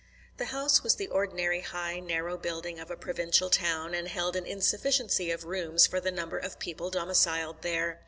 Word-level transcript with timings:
The 0.37 0.45
house 0.45 0.81
was 0.81 0.95
the 0.95 1.09
ordinary 1.09 1.61
high, 1.61 1.99
narrow 1.99 2.35
building 2.35 2.79
of 2.79 2.89
a 2.89 2.97
provincial 2.97 3.51
town, 3.51 3.93
and 3.93 4.07
held 4.07 4.35
an 4.35 4.47
insufficiency 4.47 5.29
of 5.29 5.43
rooms 5.43 5.85
for 5.85 5.99
the 5.99 6.09
number 6.09 6.39
of 6.39 6.57
people 6.57 6.89
domiciled 6.89 7.61
there. 7.61 7.99